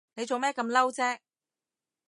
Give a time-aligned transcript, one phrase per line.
[0.15, 1.19] 你做咩咁嬲啫？